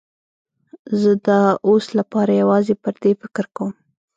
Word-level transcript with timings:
زه 1.01 1.11
د 1.27 1.27
اوس 1.67 1.85
لپاره 1.99 2.31
یوازې 2.41 2.75
پر 2.83 2.93
دې 3.03 3.11
فکر 3.21 3.45
کوم. 3.55 3.71